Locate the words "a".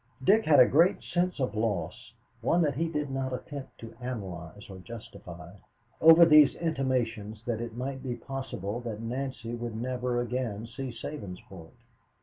0.59-0.65